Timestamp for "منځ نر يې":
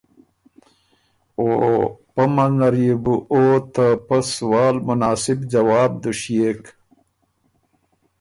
2.35-2.95